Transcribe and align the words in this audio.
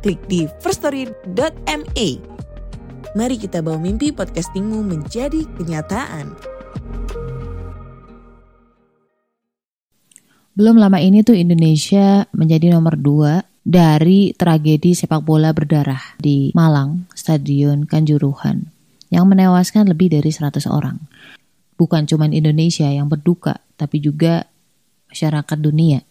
klik 0.00 0.20
di 0.26 0.48
firststory.me. 0.64 2.08
Mari 3.10 3.36
kita 3.36 3.60
bawa 3.60 3.76
mimpi 3.76 4.10
podcastingmu 4.10 4.80
menjadi 4.80 5.44
kenyataan. 5.60 6.32
Belum 10.56 10.76
lama 10.76 10.98
ini 11.00 11.22
tuh 11.24 11.36
Indonesia 11.38 12.26
menjadi 12.36 12.74
nomor 12.74 12.98
dua 12.98 13.44
dari 13.60 14.32
tragedi 14.34 14.96
sepak 14.96 15.22
bola 15.22 15.52
berdarah 15.52 16.16
di 16.16 16.52
Malang, 16.56 17.06
Stadion 17.12 17.84
Kanjuruhan, 17.86 18.68
yang 19.12 19.28
menewaskan 19.28 19.88
lebih 19.88 20.10
dari 20.10 20.32
100 20.32 20.64
orang. 20.68 21.00
Bukan 21.80 22.04
cuma 22.04 22.28
Indonesia 22.28 22.88
yang 22.88 23.08
berduka, 23.08 23.62
tapi 23.80 24.04
juga 24.04 24.44
masyarakat 25.08 25.58
dunia. 25.60 26.04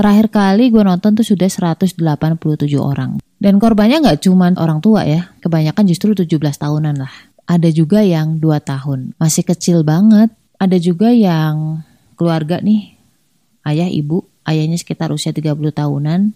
Terakhir 0.00 0.32
kali 0.32 0.72
gue 0.72 0.80
nonton 0.80 1.12
tuh 1.12 1.28
sudah 1.28 1.44
187 1.44 2.00
orang. 2.80 3.20
Dan 3.36 3.60
korbannya 3.60 4.00
nggak 4.00 4.24
cuma 4.24 4.48
orang 4.56 4.80
tua 4.80 5.04
ya, 5.04 5.28
kebanyakan 5.44 5.84
justru 5.84 6.16
17 6.16 6.40
tahunan 6.56 6.96
lah. 6.96 7.12
Ada 7.44 7.68
juga 7.68 8.00
yang 8.00 8.40
2 8.40 8.64
tahun, 8.64 9.12
masih 9.20 9.44
kecil 9.44 9.84
banget. 9.84 10.32
Ada 10.56 10.80
juga 10.80 11.12
yang 11.12 11.84
keluarga 12.16 12.64
nih, 12.64 12.96
ayah 13.68 13.92
ibu, 13.92 14.24
ayahnya 14.48 14.80
sekitar 14.80 15.12
usia 15.12 15.36
30 15.36 15.68
tahunan, 15.68 16.32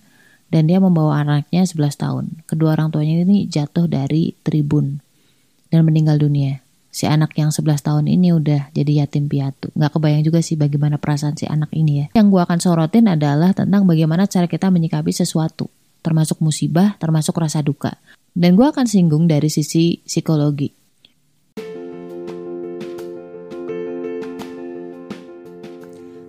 dan 0.52 0.62
dia 0.68 0.76
membawa 0.76 1.24
anaknya 1.24 1.64
11 1.64 1.96
tahun. 1.96 2.44
Kedua 2.44 2.76
orang 2.76 2.92
tuanya 2.92 3.24
ini 3.24 3.48
jatuh 3.48 3.88
dari 3.88 4.36
tribun 4.44 5.00
dan 5.72 5.88
meninggal 5.88 6.20
dunia 6.20 6.63
si 6.94 7.10
anak 7.10 7.34
yang 7.34 7.50
11 7.50 7.82
tahun 7.82 8.06
ini 8.06 8.30
udah 8.38 8.70
jadi 8.70 9.02
yatim 9.02 9.26
piatu. 9.26 9.74
Nggak 9.74 9.98
kebayang 9.98 10.22
juga 10.22 10.38
sih 10.46 10.54
bagaimana 10.54 11.02
perasaan 11.02 11.34
si 11.34 11.50
anak 11.50 11.74
ini 11.74 12.06
ya. 12.06 12.06
Yang 12.14 12.26
gue 12.30 12.40
akan 12.46 12.58
sorotin 12.62 13.10
adalah 13.10 13.50
tentang 13.50 13.82
bagaimana 13.82 14.30
cara 14.30 14.46
kita 14.46 14.70
menyikapi 14.70 15.10
sesuatu. 15.10 15.66
Termasuk 16.06 16.38
musibah, 16.38 16.94
termasuk 17.02 17.34
rasa 17.34 17.66
duka. 17.66 17.98
Dan 18.30 18.54
gue 18.54 18.70
akan 18.70 18.86
singgung 18.86 19.26
dari 19.26 19.50
sisi 19.50 19.98
psikologi. 20.06 20.70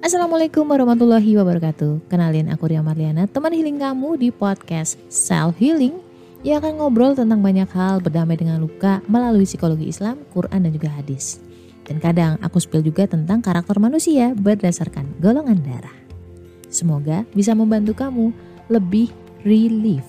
Assalamualaikum 0.02 0.70
warahmatullahi 0.70 1.34
wabarakatuh. 1.34 2.10
Kenalin 2.10 2.50
aku 2.54 2.70
Ria 2.70 2.86
Marliana, 2.86 3.26
teman 3.26 3.54
healing 3.54 3.82
kamu 3.82 4.22
di 4.22 4.30
podcast 4.30 5.02
Self 5.10 5.58
Healing 5.58 6.05
ia 6.46 6.62
akan 6.62 6.78
ngobrol 6.78 7.18
tentang 7.18 7.42
banyak 7.42 7.66
hal 7.74 8.06
berdamai 8.06 8.38
dengan 8.38 8.62
luka 8.62 9.02
melalui 9.10 9.50
psikologi 9.50 9.90
Islam, 9.90 10.22
Quran, 10.30 10.70
dan 10.70 10.72
juga 10.78 10.94
hadis. 10.94 11.42
Dan 11.90 11.98
kadang 11.98 12.38
aku 12.38 12.62
spill 12.62 12.86
juga 12.86 13.10
tentang 13.10 13.42
karakter 13.42 13.82
manusia 13.82 14.30
berdasarkan 14.38 15.18
golongan 15.18 15.58
darah. 15.66 15.98
Semoga 16.70 17.26
bisa 17.34 17.58
membantu 17.58 17.98
kamu 17.98 18.30
lebih 18.70 19.10
relief. 19.42 20.06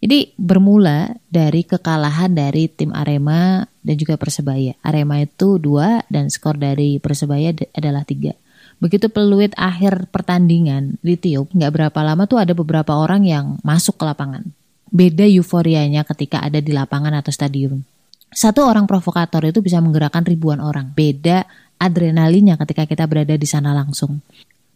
Jadi 0.00 0.32
bermula 0.40 1.12
dari 1.28 1.60
kekalahan 1.60 2.32
dari 2.32 2.72
tim 2.72 2.88
Arema 2.96 3.68
dan 3.84 4.00
juga 4.00 4.16
Persebaya. 4.16 4.80
Arema 4.80 5.20
itu 5.20 5.60
dua 5.60 6.08
dan 6.08 6.32
skor 6.32 6.56
dari 6.56 6.96
Persebaya 6.96 7.52
adalah 7.76 8.08
tiga. 8.08 8.32
Begitu 8.80 9.12
peluit 9.12 9.52
akhir 9.60 10.08
pertandingan 10.08 10.96
ditiup, 11.04 11.52
nggak 11.52 11.68
berapa 11.68 12.00
lama 12.00 12.24
tuh 12.24 12.40
ada 12.40 12.56
beberapa 12.56 12.96
orang 12.96 13.28
yang 13.28 13.60
masuk 13.60 14.00
ke 14.00 14.08
lapangan. 14.08 14.40
Beda 14.88 15.28
euforianya 15.28 16.02
ketika 16.08 16.40
ada 16.40 16.64
di 16.64 16.72
lapangan 16.72 17.12
atau 17.12 17.28
stadion. 17.28 17.84
Satu 18.32 18.64
orang 18.64 18.88
provokator 18.88 19.44
itu 19.44 19.60
bisa 19.60 19.84
menggerakkan 19.84 20.24
ribuan 20.24 20.64
orang. 20.64 20.96
Beda 20.96 21.44
adrenalinnya 21.76 22.56
ketika 22.56 22.88
kita 22.88 23.04
berada 23.04 23.36
di 23.36 23.44
sana 23.44 23.76
langsung. 23.76 24.24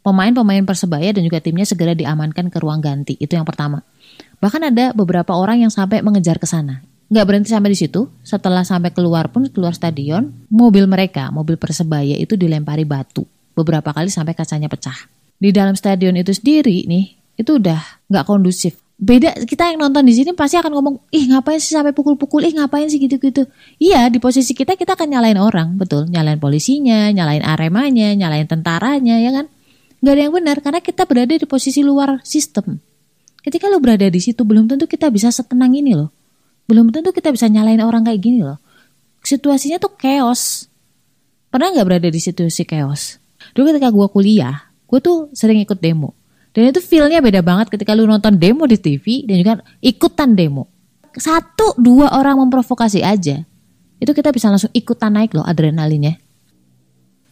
Pemain-pemain 0.04 0.68
Persebaya 0.68 1.16
dan 1.16 1.24
juga 1.24 1.40
timnya 1.40 1.64
segera 1.64 1.96
diamankan 1.96 2.52
ke 2.52 2.60
ruang 2.60 2.84
ganti. 2.84 3.16
Itu 3.16 3.40
yang 3.40 3.48
pertama. 3.48 3.80
Bahkan 4.36 4.68
ada 4.68 4.92
beberapa 4.92 5.32
orang 5.32 5.64
yang 5.64 5.72
sampai 5.72 6.04
mengejar 6.04 6.36
ke 6.36 6.44
sana. 6.44 6.84
Nggak 7.08 7.24
berhenti 7.24 7.48
sampai 7.56 7.72
di 7.72 7.78
situ. 7.80 8.12
Setelah 8.20 8.68
sampai 8.68 8.92
keluar 8.92 9.32
pun 9.32 9.48
keluar 9.48 9.72
stadion, 9.72 10.28
mobil 10.52 10.84
mereka, 10.84 11.32
mobil 11.32 11.56
Persebaya 11.56 12.20
itu 12.20 12.36
dilempari 12.36 12.84
batu 12.84 13.24
beberapa 13.54 13.94
kali 13.94 14.10
sampai 14.10 14.34
kacanya 14.34 14.68
pecah. 14.68 14.94
Di 15.38 15.50
dalam 15.50 15.74
stadion 15.78 16.14
itu 16.18 16.30
sendiri 16.34 16.86
nih, 16.86 17.38
itu 17.38 17.58
udah 17.58 18.06
nggak 18.10 18.24
kondusif. 18.26 18.78
Beda 18.94 19.34
kita 19.34 19.74
yang 19.74 19.82
nonton 19.82 20.06
di 20.06 20.14
sini 20.14 20.30
pasti 20.38 20.54
akan 20.54 20.70
ngomong, 20.70 20.94
ih 21.10 21.26
ngapain 21.26 21.58
sih 21.58 21.74
sampai 21.74 21.90
pukul-pukul, 21.90 22.46
ih 22.46 22.54
ngapain 22.54 22.86
sih 22.86 23.02
gitu-gitu. 23.02 23.42
Iya, 23.82 24.06
di 24.06 24.22
posisi 24.22 24.54
kita 24.54 24.78
kita 24.78 24.94
akan 24.94 25.18
nyalain 25.18 25.38
orang, 25.38 25.74
betul. 25.74 26.06
Nyalain 26.06 26.38
polisinya, 26.38 27.10
nyalain 27.10 27.42
aremanya, 27.42 28.14
nyalain 28.14 28.46
tentaranya, 28.46 29.18
ya 29.18 29.34
kan? 29.34 29.46
Gak 29.98 30.14
ada 30.14 30.22
yang 30.30 30.34
benar 30.36 30.56
karena 30.62 30.80
kita 30.84 31.10
berada 31.10 31.34
di 31.34 31.46
posisi 31.48 31.82
luar 31.82 32.22
sistem. 32.22 32.78
Ketika 33.42 33.66
lo 33.66 33.82
berada 33.82 34.06
di 34.06 34.20
situ, 34.22 34.46
belum 34.46 34.70
tentu 34.70 34.86
kita 34.86 35.10
bisa 35.10 35.28
setenang 35.34 35.74
ini 35.74 35.98
loh. 35.98 36.14
Belum 36.70 36.88
tentu 36.94 37.10
kita 37.10 37.34
bisa 37.34 37.50
nyalain 37.50 37.82
orang 37.82 38.06
kayak 38.06 38.20
gini 38.22 38.40
loh. 38.46 38.62
Situasinya 39.26 39.82
tuh 39.82 39.92
chaos. 39.98 40.70
Pernah 41.50 41.74
nggak 41.76 41.86
berada 41.88 42.08
di 42.08 42.20
situasi 42.22 42.62
chaos? 42.64 43.23
Dulu 43.54 43.70
ketika 43.70 43.88
gue 43.94 44.06
kuliah, 44.10 44.56
gue 44.90 44.98
tuh 44.98 45.30
sering 45.30 45.62
ikut 45.62 45.78
demo. 45.78 46.12
Dan 46.54 46.70
itu 46.70 46.78
feelnya 46.78 47.18
beda 47.18 47.42
banget 47.42 47.70
ketika 47.70 47.94
lu 47.94 48.06
nonton 48.06 48.38
demo 48.38 48.66
di 48.66 48.78
TV 48.78 49.26
dan 49.26 49.36
juga 49.38 49.52
ikutan 49.82 50.34
demo. 50.34 50.70
Satu, 51.14 51.74
dua 51.78 52.14
orang 52.14 52.42
memprovokasi 52.42 53.02
aja. 53.02 53.42
Itu 53.98 54.10
kita 54.10 54.34
bisa 54.34 54.50
langsung 54.50 54.70
ikutan 54.74 55.14
naik 55.14 55.34
loh 55.34 55.46
adrenalinnya. 55.46 56.18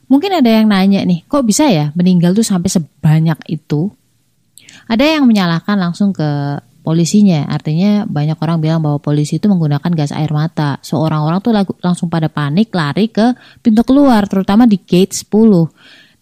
Mungkin 0.06 0.30
ada 0.30 0.50
yang 0.50 0.70
nanya 0.70 1.02
nih, 1.02 1.26
kok 1.26 1.42
bisa 1.42 1.66
ya 1.70 1.90
meninggal 1.98 2.34
tuh 2.34 2.46
sampai 2.46 2.70
sebanyak 2.70 3.38
itu? 3.50 3.90
Ada 4.86 5.18
yang 5.18 5.24
menyalahkan 5.26 5.78
langsung 5.78 6.10
ke 6.14 6.58
polisinya. 6.82 7.46
Artinya 7.48 8.04
banyak 8.04 8.36
orang 8.42 8.58
bilang 8.58 8.80
bahwa 8.82 8.98
polisi 8.98 9.38
itu 9.38 9.46
menggunakan 9.46 9.88
gas 9.94 10.10
air 10.10 10.28
mata. 10.34 10.82
Seorang 10.82 11.22
orang 11.22 11.38
tuh 11.40 11.54
langsung 11.80 12.10
pada 12.10 12.26
panik 12.26 12.74
lari 12.74 13.08
ke 13.08 13.32
pintu 13.62 13.86
keluar, 13.86 14.26
terutama 14.26 14.66
di 14.66 14.76
gate 14.76 15.14
10. 15.14 15.30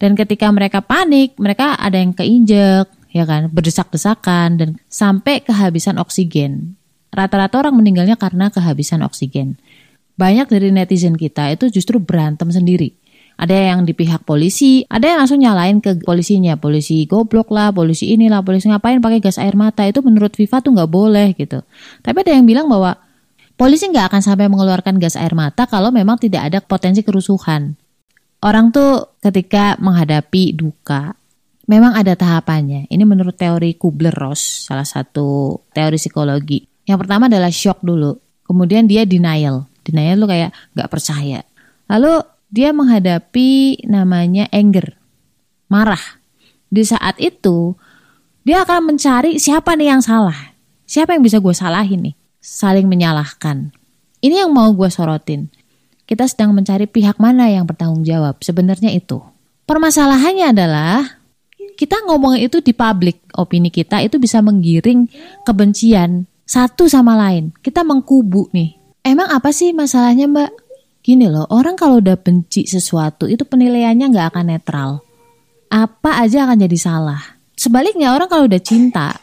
Dan 0.01 0.17
ketika 0.17 0.49
mereka 0.49 0.81
panik, 0.81 1.37
mereka 1.37 1.77
ada 1.77 2.01
yang 2.01 2.17
keinjek, 2.17 2.89
ya 3.13 3.23
kan, 3.29 3.53
berdesak-desakan 3.53 4.57
dan 4.57 4.69
sampai 4.89 5.45
kehabisan 5.45 6.01
oksigen. 6.01 6.73
Rata-rata 7.13 7.61
orang 7.61 7.77
meninggalnya 7.77 8.17
karena 8.17 8.49
kehabisan 8.49 9.05
oksigen. 9.05 9.61
Banyak 10.17 10.49
dari 10.49 10.73
netizen 10.73 11.13
kita 11.13 11.53
itu 11.53 11.69
justru 11.69 12.01
berantem 12.01 12.49
sendiri. 12.49 12.97
Ada 13.37 13.73
yang 13.73 13.85
di 13.85 13.93
pihak 13.93 14.25
polisi, 14.25 14.85
ada 14.89 15.05
yang 15.05 15.21
langsung 15.21 15.41
nyalain 15.41 15.81
ke 15.81 16.01
polisinya, 16.05 16.57
polisi 16.57 17.09
goblok 17.09 17.49
lah, 17.49 17.73
polisi 17.73 18.13
inilah, 18.13 18.45
polisi 18.45 18.69
ngapain 18.69 19.01
pakai 19.01 19.17
gas 19.17 19.41
air 19.41 19.57
mata 19.57 19.81
itu 19.81 19.97
menurut 20.05 20.33
FIFA 20.33 20.61
tuh 20.61 20.71
nggak 20.77 20.91
boleh 20.91 21.33
gitu. 21.33 21.65
Tapi 22.05 22.17
ada 22.21 22.37
yang 22.37 22.45
bilang 22.45 22.69
bahwa 22.69 23.01
polisi 23.57 23.89
nggak 23.89 24.13
akan 24.13 24.21
sampai 24.21 24.45
mengeluarkan 24.45 25.01
gas 25.01 25.17
air 25.17 25.33
mata 25.33 25.65
kalau 25.65 25.89
memang 25.89 26.21
tidak 26.21 26.53
ada 26.53 26.61
potensi 26.61 27.01
kerusuhan. 27.01 27.80
Orang 28.41 28.73
tuh 28.73 29.13
ketika 29.21 29.77
menghadapi 29.77 30.57
duka, 30.57 31.13
memang 31.69 31.93
ada 31.93 32.17
tahapannya. 32.17 32.89
Ini 32.89 33.03
menurut 33.05 33.37
teori 33.37 33.77
Kubler-Ross, 33.77 34.65
salah 34.65 34.85
satu 34.85 35.61
teori 35.69 36.01
psikologi. 36.01 36.65
Yang 36.89 37.05
pertama 37.05 37.29
adalah 37.29 37.53
shock 37.53 37.85
dulu. 37.85 38.17
Kemudian 38.41 38.89
dia 38.89 39.05
denial. 39.05 39.69
Denial 39.85 40.17
lu 40.17 40.25
kayak 40.25 40.49
gak 40.73 40.89
percaya. 40.89 41.45
Lalu 41.85 42.25
dia 42.49 42.73
menghadapi 42.73 43.85
namanya 43.85 44.49
anger. 44.49 44.97
Marah. 45.69 46.01
Di 46.65 46.81
saat 46.81 47.21
itu, 47.21 47.77
dia 48.41 48.65
akan 48.65 48.95
mencari 48.95 49.37
siapa 49.37 49.77
nih 49.77 49.93
yang 49.93 50.01
salah. 50.01 50.57
Siapa 50.89 51.13
yang 51.13 51.21
bisa 51.21 51.37
gue 51.37 51.53
salahin 51.53 52.09
nih? 52.09 52.15
Saling 52.41 52.89
menyalahkan. 52.89 53.69
Ini 54.17 54.43
yang 54.43 54.51
mau 54.51 54.73
gue 54.73 54.89
sorotin 54.89 55.60
kita 56.11 56.27
sedang 56.27 56.51
mencari 56.51 56.91
pihak 56.91 57.15
mana 57.23 57.47
yang 57.47 57.63
bertanggung 57.63 58.03
jawab. 58.03 58.35
Sebenarnya 58.43 58.91
itu. 58.91 59.23
Permasalahannya 59.63 60.51
adalah 60.51 61.07
kita 61.79 62.03
ngomong 62.03 62.35
itu 62.35 62.59
di 62.59 62.75
publik, 62.75 63.31
opini 63.39 63.71
kita 63.71 64.03
itu 64.03 64.19
bisa 64.19 64.43
menggiring 64.43 65.07
kebencian 65.47 66.27
satu 66.43 66.91
sama 66.91 67.15
lain. 67.15 67.55
Kita 67.63 67.87
mengkubu 67.87 68.51
nih. 68.51 68.75
Emang 69.07 69.31
apa 69.31 69.55
sih 69.55 69.71
masalahnya 69.71 70.27
mbak? 70.27 70.51
Gini 70.99 71.31
loh, 71.31 71.47
orang 71.47 71.79
kalau 71.79 72.03
udah 72.03 72.19
benci 72.19 72.67
sesuatu 72.67 73.31
itu 73.31 73.47
penilaiannya 73.47 74.11
nggak 74.11 74.35
akan 74.35 74.45
netral. 74.51 74.91
Apa 75.71 76.27
aja 76.27 76.43
akan 76.43 76.67
jadi 76.67 76.77
salah. 76.77 77.23
Sebaliknya 77.55 78.11
orang 78.11 78.27
kalau 78.27 78.51
udah 78.51 78.59
cinta, 78.59 79.15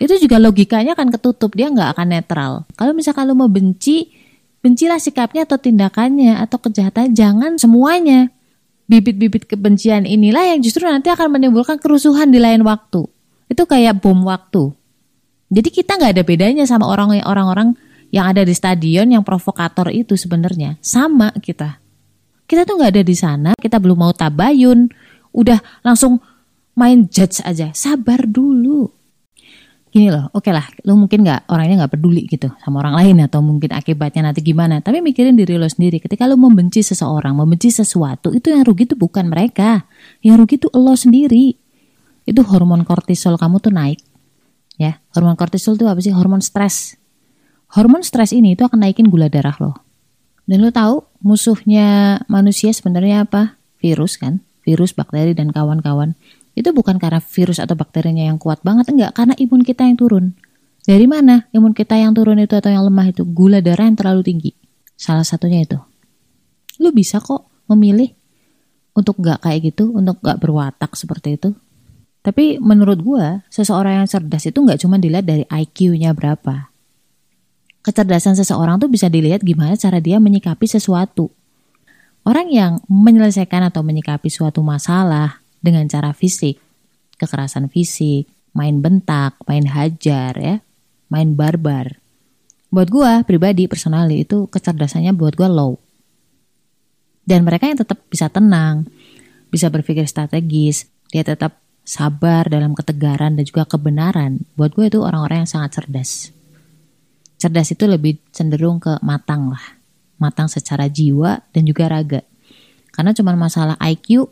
itu 0.00 0.16
juga 0.24 0.40
logikanya 0.40 0.96
akan 0.96 1.12
ketutup, 1.12 1.52
dia 1.52 1.68
nggak 1.68 1.94
akan 1.94 2.08
netral. 2.08 2.52
Kalau 2.74 2.96
misalkan 2.96 3.28
lu 3.28 3.36
mau 3.36 3.46
benci, 3.46 4.23
bencilah 4.64 4.96
sikapnya 4.96 5.44
atau 5.44 5.60
tindakannya 5.60 6.40
atau 6.40 6.56
kejahatan, 6.56 7.12
jangan 7.12 7.60
semuanya. 7.60 8.32
Bibit-bibit 8.88 9.44
kebencian 9.44 10.08
inilah 10.08 10.56
yang 10.56 10.64
justru 10.64 10.88
nanti 10.88 11.12
akan 11.12 11.36
menimbulkan 11.36 11.76
kerusuhan 11.76 12.32
di 12.32 12.40
lain 12.40 12.64
waktu. 12.64 13.04
Itu 13.52 13.68
kayak 13.68 14.00
bom 14.00 14.24
waktu. 14.24 14.72
Jadi 15.52 15.68
kita 15.68 16.00
nggak 16.00 16.12
ada 16.16 16.24
bedanya 16.24 16.64
sama 16.64 16.88
orang-orang 16.88 17.76
yang 18.08 18.32
ada 18.32 18.40
di 18.40 18.56
stadion 18.56 19.12
yang 19.12 19.20
provokator 19.20 19.92
itu 19.92 20.16
sebenarnya 20.16 20.80
sama 20.80 21.28
kita. 21.36 21.76
Kita 22.48 22.64
tuh 22.64 22.80
nggak 22.80 22.92
ada 22.96 23.04
di 23.04 23.16
sana, 23.16 23.50
kita 23.56 23.76
belum 23.76 24.00
mau 24.00 24.12
tabayun, 24.16 24.88
udah 25.32 25.60
langsung 25.84 26.20
main 26.76 27.04
judge 27.08 27.44
aja. 27.44 27.72
Sabar 27.76 28.24
dulu. 28.24 28.88
Gini 29.94 30.10
loh, 30.10 30.26
oke 30.34 30.50
okay 30.50 30.50
lah, 30.50 30.66
lu 30.82 30.98
mungkin 30.98 31.22
nggak 31.22 31.46
orangnya 31.46 31.86
nggak 31.86 31.94
peduli 31.94 32.26
gitu 32.26 32.50
sama 32.58 32.82
orang 32.82 32.98
lain 32.98 33.30
atau 33.30 33.38
mungkin 33.38 33.70
akibatnya 33.70 34.26
nanti 34.26 34.42
gimana. 34.42 34.82
Tapi 34.82 34.98
mikirin 34.98 35.38
diri 35.38 35.54
lo 35.54 35.70
sendiri. 35.70 36.02
Ketika 36.02 36.26
lu 36.26 36.34
membenci 36.34 36.82
seseorang, 36.82 37.30
membenci 37.38 37.70
sesuatu, 37.70 38.34
itu 38.34 38.50
yang 38.50 38.66
rugi 38.66 38.90
tuh 38.90 38.98
bukan 38.98 39.30
mereka, 39.30 39.86
yang 40.18 40.34
rugi 40.34 40.58
tuh 40.58 40.74
lo 40.74 40.98
sendiri. 40.98 41.54
Itu 42.26 42.42
hormon 42.42 42.82
kortisol 42.82 43.38
kamu 43.38 43.62
tuh 43.62 43.70
naik. 43.70 44.02
Ya, 44.82 44.98
hormon 45.14 45.38
kortisol 45.38 45.78
itu 45.78 45.86
apa 45.86 46.02
sih? 46.02 46.10
Hormon 46.10 46.42
stres. 46.42 46.98
Hormon 47.78 48.02
stres 48.02 48.34
ini 48.34 48.58
itu 48.58 48.66
akan 48.66 48.82
naikin 48.82 49.06
gula 49.06 49.30
darah 49.30 49.54
lo. 49.62 49.78
Dan 50.42 50.58
lo 50.58 50.74
tahu 50.74 51.06
musuhnya 51.22 52.18
manusia 52.26 52.74
sebenarnya 52.74 53.30
apa? 53.30 53.62
Virus 53.78 54.18
kan? 54.18 54.42
Virus, 54.66 54.90
bakteri 54.90 55.38
dan 55.38 55.54
kawan-kawan 55.54 56.18
itu 56.54 56.70
bukan 56.70 57.02
karena 57.02 57.18
virus 57.18 57.58
atau 57.58 57.74
bakterinya 57.74 58.22
yang 58.30 58.38
kuat 58.38 58.62
banget, 58.62 58.86
enggak, 58.94 59.10
karena 59.14 59.34
imun 59.34 59.62
kita 59.66 59.82
yang 59.86 59.98
turun. 59.98 60.38
Dari 60.84 61.06
mana 61.10 61.50
imun 61.50 61.74
kita 61.74 61.98
yang 61.98 62.14
turun 62.14 62.38
itu 62.38 62.54
atau 62.54 62.70
yang 62.70 62.86
lemah 62.86 63.10
itu? 63.10 63.26
Gula 63.26 63.58
darah 63.58 63.90
yang 63.90 63.98
terlalu 63.98 64.22
tinggi. 64.22 64.52
Salah 64.94 65.26
satunya 65.26 65.66
itu. 65.66 65.80
Lu 66.78 66.94
bisa 66.94 67.18
kok 67.18 67.50
memilih 67.66 68.14
untuk 68.94 69.18
gak 69.18 69.42
kayak 69.42 69.74
gitu, 69.74 69.90
untuk 69.90 70.22
gak 70.22 70.38
berwatak 70.38 70.94
seperti 70.94 71.34
itu. 71.34 71.50
Tapi 72.24 72.62
menurut 72.62 73.02
gua, 73.02 73.42
seseorang 73.50 74.00
yang 74.00 74.08
cerdas 74.08 74.46
itu 74.46 74.56
gak 74.62 74.80
cuma 74.80 74.96
dilihat 74.96 75.26
dari 75.26 75.44
IQ-nya 75.50 76.14
berapa. 76.14 76.70
Kecerdasan 77.84 78.32
seseorang 78.32 78.80
tuh 78.80 78.88
bisa 78.88 79.12
dilihat 79.12 79.44
gimana 79.44 79.76
cara 79.76 80.00
dia 80.00 80.16
menyikapi 80.16 80.64
sesuatu. 80.64 81.28
Orang 82.24 82.48
yang 82.48 82.80
menyelesaikan 82.88 83.68
atau 83.68 83.84
menyikapi 83.84 84.32
suatu 84.32 84.64
masalah, 84.64 85.43
dengan 85.64 85.88
cara 85.88 86.12
fisik, 86.12 86.60
kekerasan 87.16 87.72
fisik, 87.72 88.28
main 88.52 88.84
bentak, 88.84 89.40
main 89.48 89.64
hajar 89.64 90.36
ya, 90.36 90.60
main 91.08 91.32
barbar. 91.32 91.96
Buat 92.68 92.88
gue 92.92 93.12
pribadi 93.24 93.64
personally 93.64 94.28
itu 94.28 94.44
kecerdasannya 94.52 95.16
buat 95.16 95.32
gue 95.32 95.48
low. 95.48 95.80
Dan 97.24 97.48
mereka 97.48 97.64
yang 97.64 97.80
tetap 97.80 98.04
bisa 98.12 98.28
tenang, 98.28 98.84
bisa 99.48 99.72
berpikir 99.72 100.04
strategis, 100.04 100.84
dia 101.08 101.24
tetap 101.24 101.64
sabar 101.86 102.44
dalam 102.52 102.76
ketegaran 102.76 103.40
dan 103.40 103.44
juga 103.48 103.64
kebenaran. 103.64 104.44
Buat 104.58 104.76
gue 104.76 104.92
itu 104.92 105.00
orang-orang 105.00 105.46
yang 105.46 105.50
sangat 105.50 105.80
cerdas. 105.80 106.34
Cerdas 107.40 107.72
itu 107.72 107.84
lebih 107.88 108.20
cenderung 108.34 108.76
ke 108.82 109.00
matang 109.00 109.48
lah. 109.48 109.80
Matang 110.20 110.52
secara 110.52 110.88
jiwa 110.88 111.40
dan 111.54 111.62
juga 111.64 111.88
raga. 111.88 112.20
Karena 112.92 113.16
cuma 113.16 113.32
masalah 113.34 113.78
IQ 113.80 114.28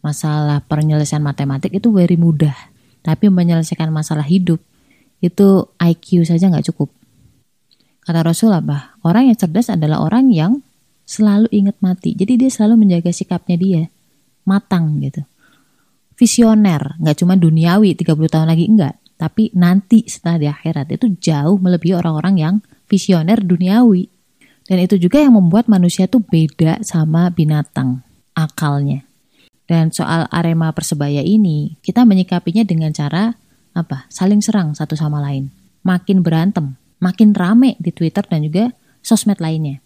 masalah 0.00 0.64
penyelesaian 0.64 1.22
matematik 1.22 1.76
itu 1.76 1.88
very 1.92 2.16
mudah. 2.16 2.56
Tapi 3.00 3.32
menyelesaikan 3.32 3.88
masalah 3.88 4.24
hidup 4.24 4.60
itu 5.20 5.48
IQ 5.76 6.24
saja 6.28 6.48
nggak 6.48 6.72
cukup. 6.72 6.92
Kata 8.04 8.24
Rasul 8.24 8.52
apa? 8.56 8.96
Orang 9.04 9.28
yang 9.28 9.36
cerdas 9.36 9.68
adalah 9.68 10.00
orang 10.00 10.32
yang 10.32 10.64
selalu 11.04 11.46
ingat 11.52 11.76
mati. 11.84 12.16
Jadi 12.16 12.40
dia 12.40 12.50
selalu 12.50 12.86
menjaga 12.86 13.12
sikapnya 13.12 13.56
dia. 13.60 13.82
Matang 14.48 14.98
gitu. 15.04 15.20
Visioner. 16.16 16.96
Nggak 17.00 17.16
cuma 17.20 17.36
duniawi 17.36 17.92
30 17.96 18.16
tahun 18.32 18.48
lagi 18.48 18.64
enggak. 18.68 18.96
Tapi 19.20 19.52
nanti 19.52 20.08
setelah 20.08 20.40
di 20.40 20.48
akhirat 20.48 20.96
itu 20.96 21.12
jauh 21.20 21.60
melebihi 21.60 21.92
orang-orang 21.92 22.34
yang 22.40 22.54
visioner 22.88 23.44
duniawi. 23.44 24.08
Dan 24.64 24.80
itu 24.80 24.96
juga 24.96 25.20
yang 25.20 25.36
membuat 25.36 25.68
manusia 25.68 26.08
tuh 26.08 26.24
beda 26.24 26.80
sama 26.80 27.28
binatang 27.28 28.00
akalnya. 28.32 29.09
Dan 29.70 29.94
soal 29.94 30.26
Arema 30.34 30.74
Persebaya 30.74 31.22
ini, 31.22 31.78
kita 31.78 32.02
menyikapinya 32.02 32.66
dengan 32.66 32.90
cara 32.90 33.30
apa? 33.70 34.10
Saling 34.10 34.42
serang 34.42 34.74
satu 34.74 34.98
sama 34.98 35.22
lain. 35.22 35.54
Makin 35.86 36.26
berantem, 36.26 36.74
makin 36.98 37.30
rame 37.30 37.78
di 37.78 37.94
Twitter 37.94 38.26
dan 38.26 38.42
juga 38.42 38.74
sosmed 38.98 39.38
lainnya. 39.38 39.78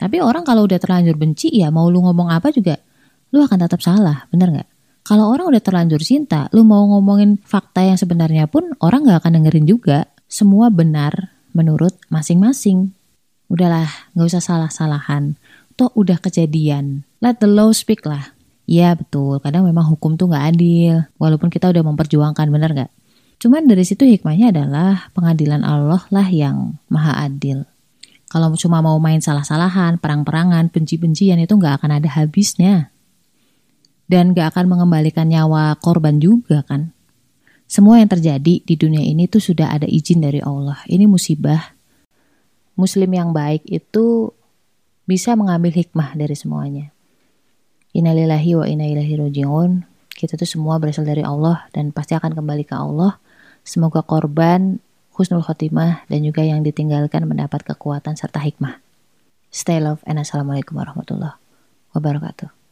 Tapi 0.00 0.24
orang 0.24 0.40
kalau 0.40 0.64
udah 0.64 0.80
terlanjur 0.80 1.20
benci 1.20 1.52
ya 1.52 1.68
mau 1.68 1.92
lu 1.92 2.00
ngomong 2.00 2.32
apa 2.32 2.48
juga, 2.48 2.80
lu 3.28 3.44
akan 3.44 3.60
tetap 3.60 3.84
salah, 3.84 4.24
bener 4.32 4.56
nggak? 4.56 4.68
Kalau 5.04 5.28
orang 5.28 5.52
udah 5.52 5.60
terlanjur 5.60 6.00
cinta, 6.00 6.48
lu 6.56 6.64
mau 6.64 6.82
ngomongin 6.96 7.36
fakta 7.44 7.84
yang 7.84 8.00
sebenarnya 8.00 8.48
pun 8.48 8.72
orang 8.80 9.04
nggak 9.04 9.20
akan 9.20 9.32
dengerin 9.36 9.68
juga. 9.68 10.08
Semua 10.32 10.72
benar 10.72 11.36
menurut 11.52 11.92
masing-masing. 12.08 12.90
Udahlah, 13.52 13.86
nggak 14.16 14.26
usah 14.32 14.42
salah-salahan. 14.42 15.36
Toh 15.76 15.92
udah 15.92 16.18
kejadian. 16.18 17.04
Let 17.20 17.38
the 17.38 17.46
law 17.46 17.70
speak 17.70 18.02
lah. 18.08 18.35
Iya 18.66 18.98
betul, 18.98 19.38
kadang 19.38 19.62
memang 19.62 19.86
hukum 19.86 20.18
tuh 20.18 20.26
gak 20.34 20.58
adil, 20.58 21.06
walaupun 21.22 21.54
kita 21.54 21.70
udah 21.70 21.86
memperjuangkan, 21.86 22.46
bener 22.50 22.70
gak? 22.74 22.90
Cuman 23.38 23.70
dari 23.70 23.86
situ 23.86 24.02
hikmahnya 24.02 24.50
adalah 24.50 25.14
pengadilan 25.14 25.62
Allah 25.62 26.02
lah 26.10 26.26
yang 26.26 26.74
maha 26.90 27.30
adil. 27.30 27.62
Kalau 28.26 28.50
cuma 28.58 28.82
mau 28.82 28.98
main 28.98 29.22
salah-salahan, 29.22 30.02
perang-perangan, 30.02 30.74
benci-bencian 30.74 31.38
itu 31.38 31.54
gak 31.62 31.78
akan 31.78 32.02
ada 32.02 32.10
habisnya. 32.10 32.90
Dan 34.10 34.34
gak 34.34 34.58
akan 34.58 34.66
mengembalikan 34.66 35.30
nyawa 35.30 35.78
korban 35.78 36.18
juga 36.18 36.66
kan. 36.66 36.90
Semua 37.70 38.02
yang 38.02 38.10
terjadi 38.10 38.62
di 38.66 38.74
dunia 38.74 39.02
ini 39.02 39.30
tuh 39.30 39.42
sudah 39.42 39.74
ada 39.74 39.86
izin 39.86 40.22
dari 40.22 40.42
Allah. 40.42 40.82
Ini 40.90 41.06
musibah. 41.06 41.74
Muslim 42.74 43.10
yang 43.14 43.30
baik 43.30 43.62
itu 43.66 44.34
bisa 45.06 45.38
mengambil 45.38 45.70
hikmah 45.70 46.18
dari 46.18 46.34
semuanya. 46.34 46.95
Innalillahi 47.96 48.52
wa 48.60 48.68
inna 48.68 48.84
ilaihi 48.84 49.16
rojiun. 49.16 49.88
Kita 50.12 50.36
tuh 50.36 50.44
semua 50.44 50.76
berasal 50.76 51.08
dari 51.08 51.24
Allah 51.24 51.64
dan 51.72 51.96
pasti 51.96 52.12
akan 52.12 52.36
kembali 52.36 52.68
ke 52.68 52.76
Allah. 52.76 53.16
Semoga 53.64 54.04
korban 54.04 54.84
husnul 55.16 55.40
khotimah 55.40 56.04
dan 56.04 56.20
juga 56.20 56.44
yang 56.44 56.60
ditinggalkan 56.60 57.24
mendapat 57.24 57.64
kekuatan 57.64 58.20
serta 58.20 58.44
hikmah. 58.44 58.84
Stay 59.48 59.80
love 59.80 60.04
and 60.04 60.20
assalamualaikum 60.20 60.76
warahmatullahi 60.76 61.40
wabarakatuh. 61.96 62.65